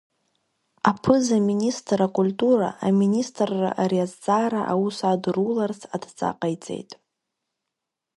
[0.89, 6.91] Аԥыза-министр акультура Аминистрра ари азҵаара аус адыруларц адҵа ҟаиҵеит.